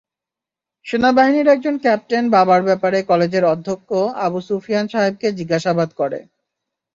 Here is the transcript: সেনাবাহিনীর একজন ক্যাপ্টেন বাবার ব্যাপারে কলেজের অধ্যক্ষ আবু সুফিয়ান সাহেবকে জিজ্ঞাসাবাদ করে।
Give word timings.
সেনাবাহিনীর 0.85 1.47
একজন 1.47 1.75
ক্যাপ্টেন 1.77 2.23
বাবার 2.29 2.61
ব্যাপারে 2.63 2.99
কলেজের 3.03 3.43
অধ্যক্ষ 3.53 3.89
আবু 4.25 4.39
সুফিয়ান 4.47 4.85
সাহেবকে 4.87 5.27
জিজ্ঞাসাবাদ 5.39 5.89
করে। 5.99 6.19